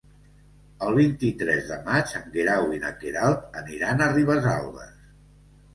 [0.85, 4.99] El vint-i-tres de maig en Guerau i na Queralt aniran a Ribesalbes.